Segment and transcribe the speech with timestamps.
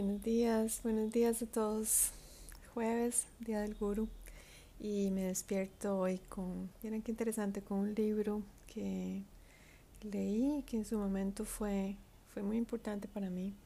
[0.00, 2.12] Buenos días, buenos días a todos.
[2.72, 4.08] Jueves, día del guru.
[4.78, 9.24] Y me despierto hoy con, miren qué interesante, con un libro que
[10.02, 11.96] leí que en su momento fue,
[12.32, 13.56] fue muy importante para mí.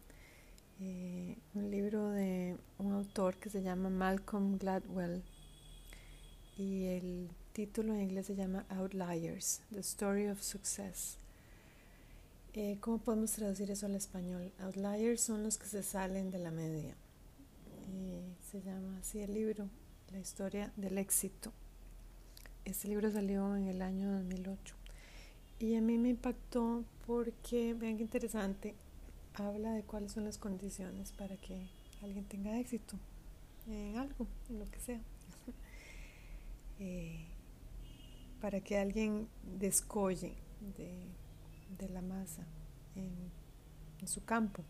[0.81, 5.23] Eh, un libro de un autor que se llama Malcolm Gladwell.
[6.57, 11.19] Y el título en inglés se llama Outliers, The Story of Success.
[12.55, 14.53] Eh, ¿Cómo podemos traducir eso al español?
[14.59, 16.95] Outliers son los que se salen de la media.
[18.51, 19.71] se llama así el libro,
[20.11, 21.51] La historia del éxito.
[22.67, 24.75] Este libro salió en el año 2008
[25.61, 28.75] y a mí me impactó porque, vean qué interesante,
[29.33, 31.71] habla de cuáles son las condiciones para que
[32.03, 32.99] alguien tenga éxito
[33.67, 35.01] en algo, en lo que sea.
[36.85, 37.27] Eh,
[38.41, 40.35] para que alguien descolle
[40.77, 41.07] de
[41.79, 42.43] de la masa
[42.97, 43.13] en,
[44.07, 44.65] su campo.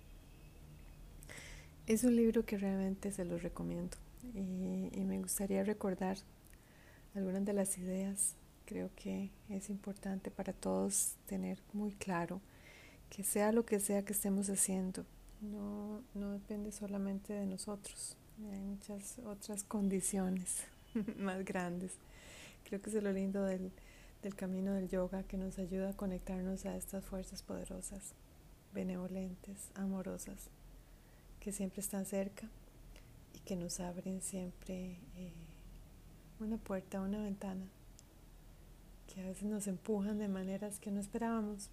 [1.86, 3.96] Es un libro que realmente se los recomiendo
[4.34, 6.18] y, me gustaría recordar
[7.14, 8.34] algunas de las ideas.
[8.66, 12.40] Creo que es importante para todos tener muy claro
[13.08, 15.04] que sea lo que sea que estemos haciendo,
[15.40, 18.16] no, no depende solamente de nosotros.
[18.50, 20.64] Hay muchas otras condiciones
[21.18, 21.92] más grandes.
[22.64, 23.70] Creo que es lo lindo del,
[24.22, 28.14] del camino del yoga que nos ayuda a conectarnos a estas fuerzas poderosas,
[28.72, 30.48] benevolentes, amorosas,
[31.40, 32.48] que siempre están cerca
[33.34, 35.32] y que nos abren siempre eh,
[36.38, 37.66] una puerta, una ventana,
[39.12, 41.68] que a veces nos empujan de maneras que no esperábamos,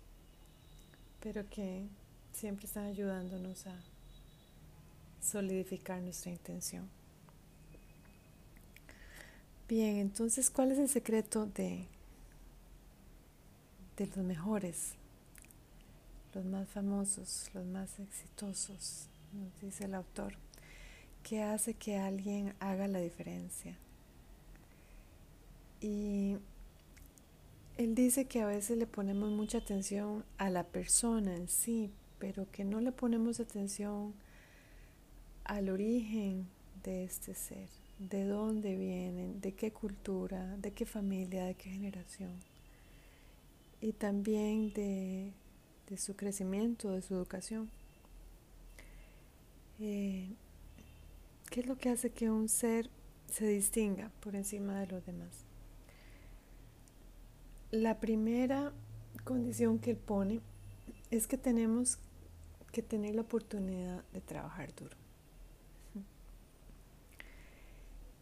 [1.22, 1.88] pero que
[2.34, 3.76] siempre están ayudándonos a
[5.22, 6.90] solidificar nuestra intención.
[9.68, 11.86] Bien, entonces, ¿cuál es el secreto de
[14.00, 14.94] de los mejores,
[16.34, 20.36] los más famosos, los más exitosos, nos dice el autor,
[21.22, 23.78] que hace que alguien haga la diferencia.
[25.82, 26.38] Y
[27.78, 32.50] él dice que a veces le ponemos mucha atención a la persona en sí, pero
[32.52, 34.14] que no le ponemos atención
[35.44, 36.48] al origen
[36.86, 37.68] de este ser,
[37.98, 42.32] de dónde vienen, de qué cultura, de qué familia, de qué generación
[43.82, 45.34] y también de,
[45.98, 47.70] su crecimiento, de su educación.
[49.80, 50.36] Eh,
[51.50, 52.90] ¿Qué es lo que hace que un ser
[53.28, 55.46] se distinga por encima de los demás?
[57.72, 58.74] La primera
[59.24, 60.42] condición que él pone
[61.12, 62.00] es que tenemos
[62.72, 64.98] que tener la oportunidad de trabajar duro.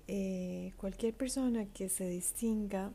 [0.10, 2.94] Eh, cualquier persona que se distinga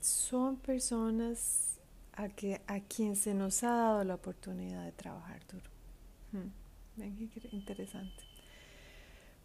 [0.00, 1.77] son personas
[2.18, 5.70] a, que, a quien se nos ha dado la oportunidad de trabajar duro.
[6.32, 6.50] Hmm.
[6.96, 8.24] Ven interesante.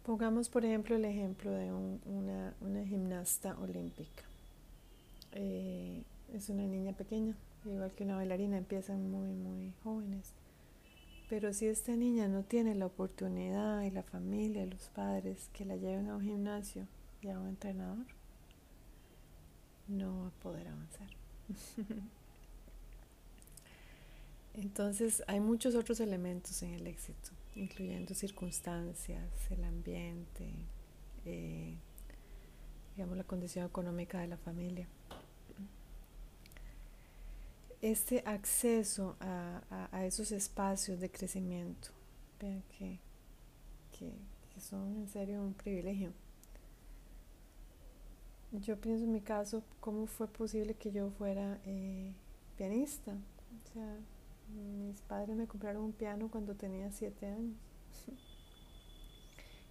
[0.04, 4.24] Pongamos, por ejemplo, el ejemplo de una, una, gimnasta olímpica.
[5.32, 6.02] Eh,
[6.32, 10.32] es una niña pequeña, igual que una bailarina, empiezan muy, muy jóvenes.
[11.30, 15.76] Pero si esta niña no tiene la oportunidad y la familia, los padres que la
[15.76, 16.88] lleven a un gimnasio
[17.22, 18.06] y a un entrenador,
[19.86, 21.08] no va a poder avanzar.
[24.54, 30.48] Entonces hay muchos otros elementos en el éxito, incluyendo circunstancias, el ambiente,
[31.24, 31.76] eh,
[32.94, 34.86] digamos la condición económica de la familia.
[37.82, 41.90] Este acceso a, esos espacios de crecimiento,
[42.40, 43.00] vean que,
[44.58, 46.12] son en serio un privilegio.
[48.52, 52.12] Yo pienso en mi caso, ¿cómo fue posible que yo fuera eh,
[52.56, 53.12] pianista?
[53.12, 53.98] O sea,
[54.48, 57.56] mis padres me compraron un piano cuando tenía siete años.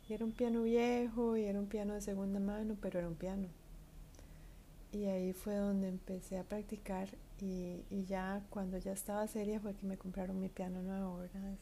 [0.09, 3.15] y era un piano viejo y era un piano de segunda mano, pero era un
[3.15, 3.47] piano.
[4.91, 7.09] Y ahí fue donde empecé a practicar
[7.41, 11.57] y, ya cuando ya estaba seria fue que me compraron mi piano nuevo, ¿verdad?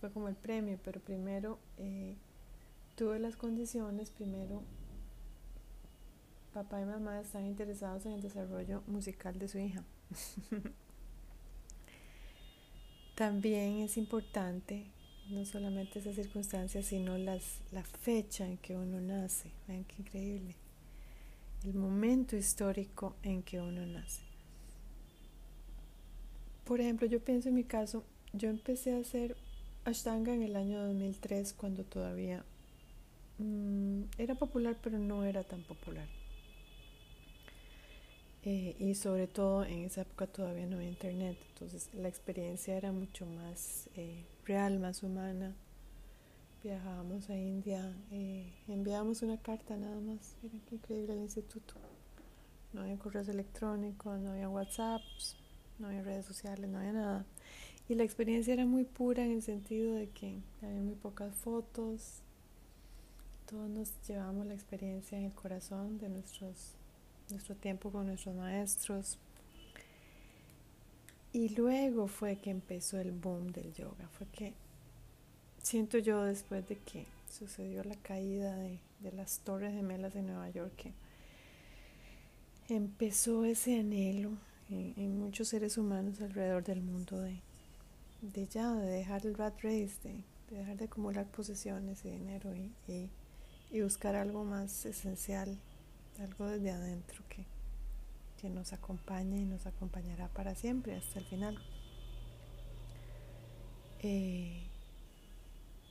[0.00, 2.16] Fue como el premio, pero primero eh,
[2.96, 4.62] tuve las condiciones, primero
[6.52, 9.82] papá y mamá están interesados en el desarrollo musical de su hija.
[13.14, 14.86] También es importante
[15.28, 19.50] no solamente esa circunstancia, sino las, la fecha en que uno nace.
[19.68, 20.56] Vean qué increíble.
[21.64, 24.22] El momento histórico en que uno nace.
[26.64, 29.36] Por ejemplo, yo pienso en mi caso, yo empecé a hacer
[29.84, 32.44] Ashtanga en el año 2003 cuando todavía
[33.38, 36.06] mm, era popular, pero no era tan popular.
[38.44, 42.90] Eh, y sobre todo en esa época todavía no había internet, entonces la experiencia era
[42.90, 45.54] mucho más eh, real, más humana,
[46.62, 50.36] viajábamos a India, eh, enviábamos una carta nada más.
[50.40, 51.74] Qué increíble el instituto.
[52.72, 55.36] No había correos electrónicos, no había WhatsApps,
[55.78, 57.26] no había redes sociales, no había nada.
[57.88, 62.20] Y la experiencia era muy pura en el sentido de que había muy pocas fotos.
[63.46, 66.74] Todos nos llevamos la experiencia en el corazón de nuestros,
[67.30, 69.18] nuestro tiempo con nuestros maestros.
[71.32, 74.08] Y luego fue que empezó el boom del yoga.
[74.18, 74.52] Fue que
[75.62, 80.50] siento yo después de que sucedió la caída de, de las Torres Gemelas de Nueva
[80.50, 80.92] York que
[82.68, 84.32] empezó ese anhelo
[84.70, 87.40] en, muchos seres humanos alrededor del mundo de,
[88.22, 92.72] de ya, de dejar el rat race, de, dejar de acumular posesiones y dinero y,
[93.70, 95.58] y, buscar algo más esencial,
[96.20, 97.44] algo desde adentro que,
[98.40, 101.58] que nos acompañe y nos acompañará para siempre hasta el final.
[104.00, 104.64] Eh,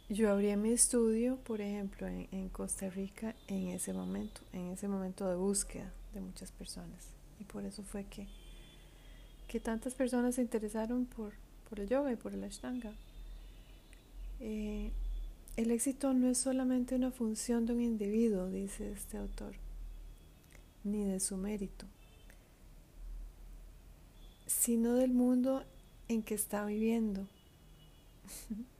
[0.09, 4.87] yo abrí mi estudio, por ejemplo, en, en, Costa Rica en ese momento, en ese
[4.87, 7.07] momento de búsqueda de muchas personas.
[7.39, 8.27] Y por eso fue que
[9.51, 11.33] que tantas personas se interesaron por,
[11.69, 12.93] por el yoga y por el ashtanga.
[14.39, 14.91] Eh,
[15.57, 19.55] el éxito no es solamente una función de un individuo, dice este autor,
[20.83, 21.85] ni de su mérito,
[24.47, 25.63] sino del mundo
[26.07, 27.27] en que está viviendo.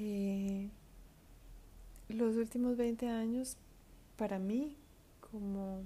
[0.00, 0.70] Eh,
[2.08, 3.56] los últimos 20 años,
[4.16, 4.76] para mí,
[5.20, 5.82] como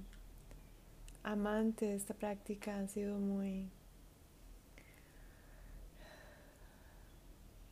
[1.22, 3.70] amante de esta práctica han sido muy,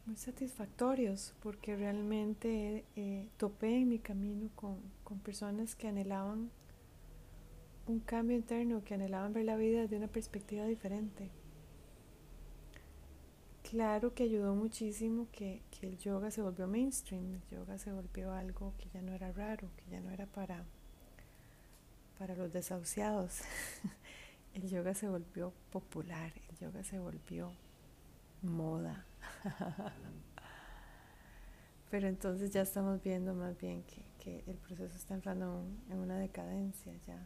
[0.07, 6.51] muy satisfactorios porque realmente eh, topé en mi camino con, con personas que anhelaban
[7.87, 11.31] un cambio interno, que anhelaban ver la vida desde una perspectiva diferente.
[13.69, 18.33] Claro que ayudó muchísimo que, que, el yoga se volvió mainstream, el yoga se volvió
[18.33, 20.65] algo que ya no era raro, que ya no era para
[22.21, 23.41] para los desahuciados.
[24.55, 27.53] El yoga se volvió popular, el yoga se volvió
[28.43, 29.07] moda.
[31.91, 34.09] Pero entonces ya estamos viendo más bien que,
[34.47, 37.19] el proceso está entrando en una decadencia, ya,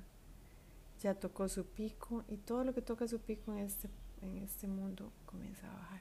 [1.02, 3.90] ya tocó su pico y todo lo que toca su pico en este,
[4.22, 6.00] en este mundo comienza a bajar.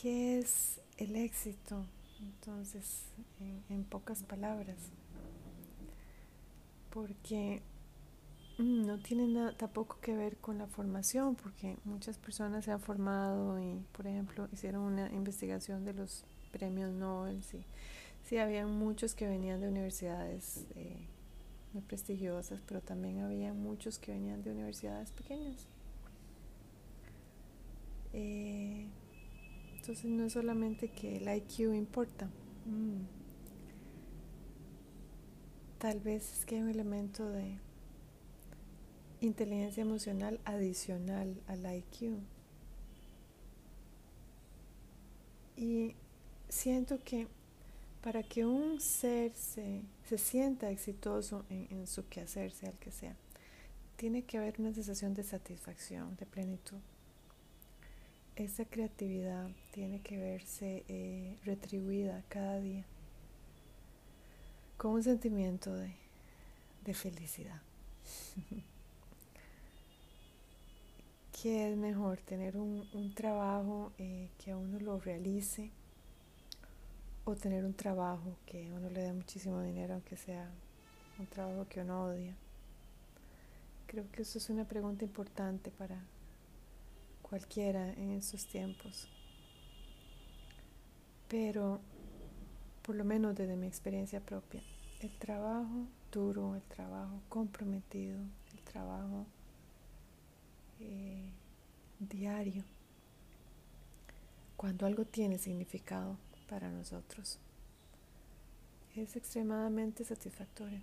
[0.00, 1.84] ¿Qué es el éxito?
[2.18, 3.04] Entonces,
[3.68, 4.78] en pocas palabras
[6.96, 7.60] porque
[8.58, 13.60] no tiene nada tampoco que ver con la formación, porque muchas personas se han formado
[13.60, 17.42] y, por ejemplo, hicieron una investigación de los premios Nobel.
[17.42, 17.64] Sí,
[18.24, 21.06] sí había muchos que venían de universidades eh,
[21.72, 25.66] muy prestigiosas, pero también había muchos que venían de universidades pequeñas.
[28.12, 28.88] Eh,
[29.76, 32.30] entonces no es solamente que el IQ importa.
[32.64, 33.16] Mm
[35.78, 37.58] tal vez es que hay un elemento de
[39.20, 42.18] inteligencia emocional adicional al IQ.
[45.56, 45.94] Y
[46.48, 47.28] siento que
[48.02, 49.82] para que un ser se,
[50.16, 53.16] sienta exitoso en, en, su quehacer, sea el que sea,
[53.96, 56.78] tiene que haber una sensación de satisfacción, de plenitud.
[58.36, 62.84] Esa creatividad tiene que verse eh, retribuida cada día
[64.76, 65.94] con un sentimiento de,
[66.94, 67.60] felicidad.
[71.46, 72.18] ¿Qué es mejor?
[72.22, 75.70] Tener un, trabajo eh, que a uno lo realice
[77.24, 80.50] o tener un trabajo que a uno le dé muchísimo dinero, aunque sea
[81.20, 82.34] un trabajo que uno odia.
[83.86, 86.00] Creo que eso es una pregunta importante para
[87.22, 89.06] cualquiera en estos tiempos.
[91.28, 91.78] Pero
[92.82, 94.64] por lo menos desde mi experiencia propia,
[95.00, 98.18] el trabajo duro, el trabajo comprometido,
[98.52, 99.26] el trabajo
[100.80, 101.30] eh,
[101.98, 102.64] diario,
[104.56, 106.16] cuando algo tiene significado
[106.48, 107.38] para nosotros,
[108.94, 110.80] es extremadamente satisfactorio.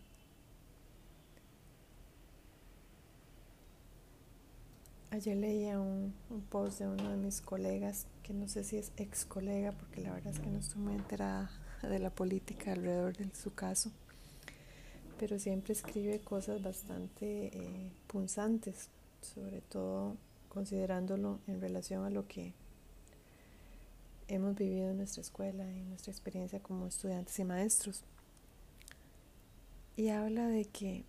[5.11, 8.91] Ayer leía un, un, post de uno de mis colegas, que no sé si es
[8.97, 11.51] ex colega, porque la verdad es que no estoy muy enterada
[11.83, 13.91] de la política alrededor de su caso,
[15.19, 18.89] pero siempre escribe cosas bastante eh, punzantes,
[19.21, 20.17] sobre todo
[20.53, 22.53] considerándolo en relación a lo que
[24.27, 28.03] hemos vivido en nuestra escuela y nuestra experiencia como estudiantes y maestros.
[29.95, 31.03] Y habla de que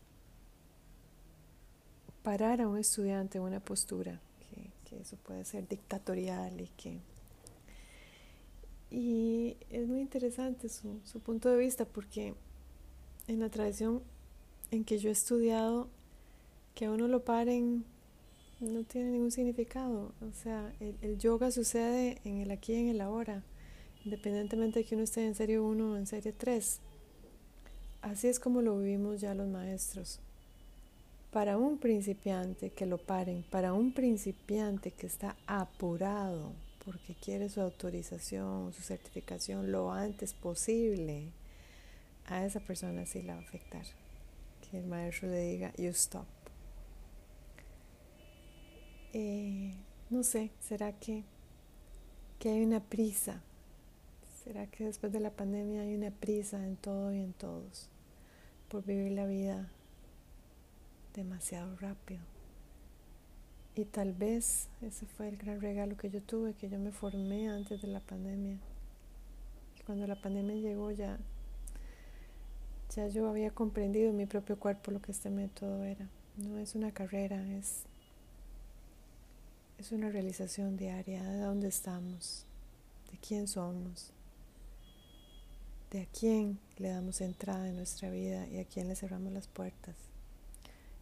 [2.22, 7.00] parar a un estudiante en una postura que, que eso puede ser dictatorial y que...
[8.90, 12.34] Y es muy interesante su, su punto de vista porque
[13.26, 14.02] en la tradición
[14.70, 15.88] en que yo he estudiado,
[16.74, 17.84] que a uno lo paren
[18.72, 20.12] no tiene ningún significado.
[20.20, 23.42] O sea, el, yoga sucede en el aquí y en el ahora,
[24.04, 26.80] independientemente de que uno esté en serie 1 o en serie 3.
[28.02, 30.20] Así es como lo vivimos ya los maestros.
[31.30, 36.52] Para un principiante que lo paren, para un principiante que está apurado
[36.84, 41.30] porque quiere su autorización, su certificación lo antes posible,
[42.26, 43.84] a esa persona sí la va a afectar.
[44.70, 46.26] Que el maestro le diga, you stop.
[49.14, 49.72] Eh,
[50.10, 51.22] no sé, ¿será que,
[52.40, 53.40] que hay una prisa?
[54.42, 57.88] ¿Será que después de la pandemia hay una prisa en todo y en todos
[58.68, 59.70] por vivir la vida
[61.14, 62.22] demasiado rápido?
[63.76, 67.48] Y tal vez ese fue el gran regalo que yo tuve, que yo me formé
[67.48, 68.58] antes de la pandemia.
[69.86, 71.18] Cuando la pandemia llegó ya
[72.94, 76.08] ya yo había comprendido en mi propio cuerpo lo que este método era.
[76.36, 77.84] No es una carrera, es,
[79.78, 82.44] es una realización diaria de dónde estamos,
[83.10, 84.12] de quién somos,
[85.90, 89.48] de a quién le damos entrada en nuestra vida y a quién le cerramos las
[89.48, 89.94] puertas.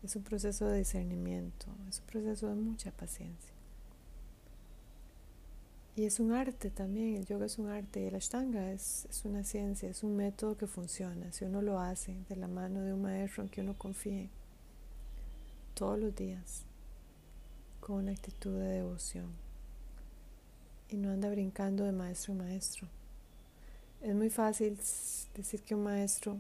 [0.03, 3.53] Es un proceso de discernimiento, es un proceso de mucha paciencia.
[5.95, 9.27] Y es un arte también, el yoga es un arte y el ashtanga es, es,
[9.27, 11.31] una ciencia, es un método que funciona.
[11.33, 14.31] Si uno lo hace de la mano de un maestro en que uno confíe
[15.75, 16.65] todos los días
[17.83, 19.27] con una actitud de devoción
[20.89, 22.87] y no anda brincando de maestro en maestro.
[24.01, 24.79] Es muy fácil
[25.35, 26.39] decir que un maestro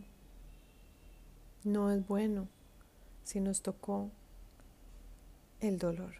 [1.64, 2.46] no es bueno
[3.24, 4.08] si nos tocó
[5.60, 6.14] el dolor.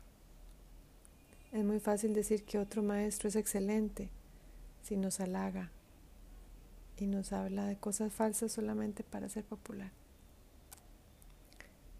[1.53, 4.09] Es muy fácil decir que otro maestro es excelente
[4.83, 5.71] si nos halaga
[6.99, 9.93] y nos habla de cosas falsas solamente para ser popular.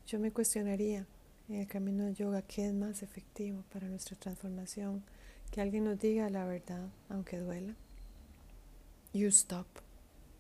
[0.09, 1.07] Yo me cuestionaría
[1.49, 5.03] el camino del yoga qué es más efectivo para nuestra transformación,
[5.51, 7.75] que alguien nos diga la verdad, aunque duela.
[9.13, 9.67] You stop.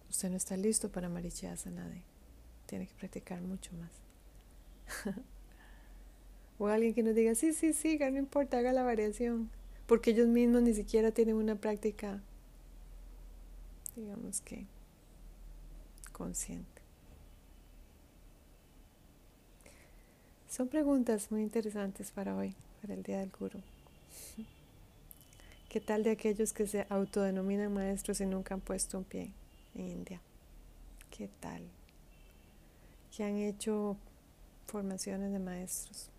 [0.08, 2.02] Usted no está listo para nadie.
[2.66, 3.90] Tiene que practicar mucho más.
[6.58, 9.50] O alguien que nos diga, sí, sí, siga, no importa, haga la variación.
[9.86, 12.22] Porque ellos mismos ni siquiera tienen una práctica,
[13.96, 14.66] digamos que,
[16.12, 16.71] consciente.
[20.52, 23.58] Son preguntas muy interesantes para hoy, para el Día del Guru.
[25.70, 29.32] ¿Qué tal de aquellos que se autodenominan maestros y nunca han puesto un pie
[29.74, 30.20] en India?
[31.10, 31.62] ¿Qué tal?
[33.16, 33.96] Que han hecho
[34.66, 36.10] formaciones de maestros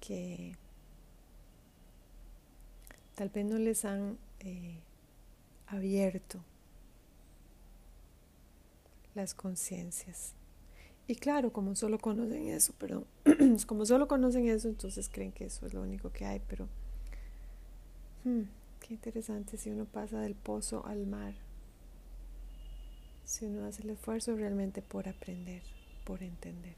[0.00, 0.56] que
[3.14, 4.80] tal vez no les han eh,
[5.68, 6.40] abierto
[9.14, 10.34] las conciencias.
[11.10, 13.04] Y claro, como solo conocen eso, pero
[13.66, 16.68] como solo conocen eso, entonces creen que eso es lo único que hay, pero
[18.24, 18.42] hmm,
[18.80, 21.32] qué interesante si uno pasa del pozo al mar,
[23.24, 25.62] si uno hace el esfuerzo realmente por aprender,
[26.04, 26.74] por entender.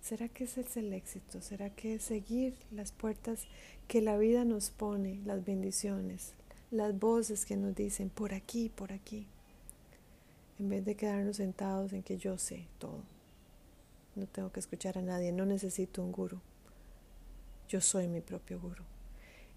[0.00, 1.42] ¿Será que ese es el éxito?
[1.42, 3.44] ¿Será que es seguir las puertas
[3.88, 6.32] que la vida nos pone, las bendiciones,
[6.70, 9.26] las voces que nos dicen por aquí, por aquí?
[10.62, 13.02] En vez de quedarnos sentados en que yo sé todo.
[14.14, 16.38] No tengo que escuchar a nadie, no necesito un guru.
[17.68, 18.84] Yo soy mi propio guru.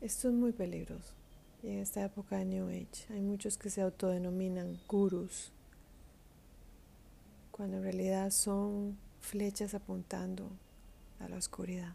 [0.02, 1.14] Esto es muy peligroso.
[1.62, 5.52] Y en esta época de New Age hay muchos que se autodenominan gurus,
[7.52, 10.50] cuando en realidad son flechas apuntando
[11.20, 11.94] a la oscuridad.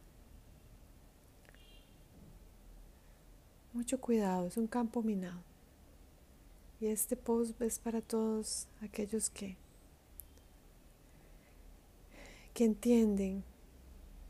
[3.73, 5.50] Mucho cuidado, es un campo minado.
[6.81, 9.57] Y este post es para todos aquellos que,
[12.55, 13.45] que entienden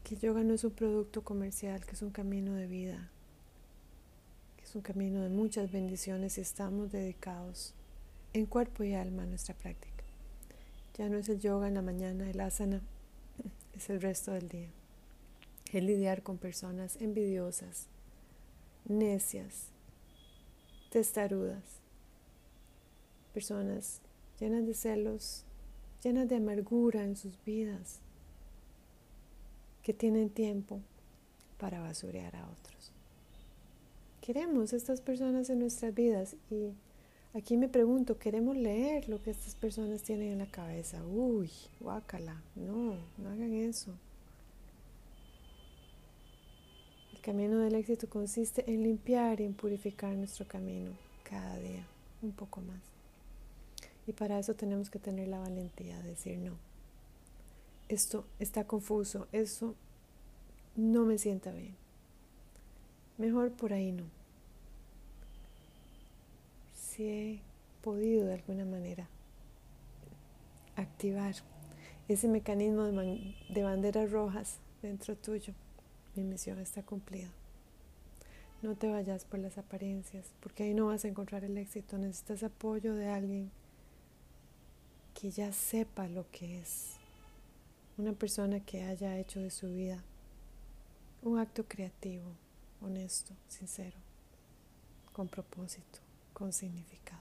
[0.03, 3.09] que el yoga no es un producto comercial, que es un camino de vida,
[4.57, 7.73] que es un camino de muchas bendiciones y estamos dedicados
[8.33, 10.05] en cuerpo y alma a nuestra práctica.
[10.99, 12.83] Ya no es el yoga en la mañana, el asana
[13.75, 14.71] es el resto del día.
[15.73, 17.87] Es lidiar con personas envidiosas,
[18.89, 19.69] necias,
[20.91, 21.80] testarudas,
[23.31, 24.01] personas
[24.39, 25.45] llenas de celos,
[26.03, 28.01] llenas de amargura en sus vidas,
[29.83, 30.81] que tienen tiempo
[31.59, 32.93] para basurear a otros.
[34.21, 36.75] Queremos estas personas en nuestras vidas y
[37.33, 41.05] Aquí me pregunto, ¿queremos leer lo que estas personas tienen en la cabeza?
[41.07, 42.43] Uy, guácala.
[42.57, 43.93] No, no hagan eso.
[47.13, 50.91] El camino del éxito consiste en limpiar y en purificar nuestro camino
[51.23, 51.87] cada día
[52.21, 52.81] un poco más.
[54.11, 56.57] Y para eso tenemos que tener la valentía de decir no.
[57.89, 59.77] Esto está confuso, eso
[60.75, 61.77] no me sienta bien.
[63.19, 64.03] Mejor por ahí no.
[66.75, 67.41] Si he
[67.83, 69.07] podido de alguna manera
[70.75, 71.37] activar
[72.09, 75.55] ese mecanismo de, de banderas rojas dentro tuyo,
[76.17, 77.29] mi misión está cumplida.
[78.61, 81.97] No te vayas por las apariencias, porque ahí no vas a encontrar el éxito.
[81.97, 83.53] Necesitas apoyo de alguien
[85.21, 86.97] que ya sepa lo que es.
[87.99, 90.03] Una persona que haya hecho de su vida
[91.23, 92.33] un acto creativo,
[92.81, 93.99] honesto, sincero,
[95.13, 95.99] con propósito,
[96.33, 97.21] con significado.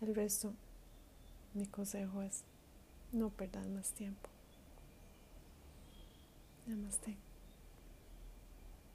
[0.00, 0.52] El resto,
[1.54, 2.42] mi consejo es
[3.12, 4.28] no perdas más tiempo.
[6.66, 7.29] Namaste.